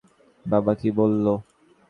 বাবা 0.45 0.73
কি 0.75 0.89
বললো? 0.97 1.33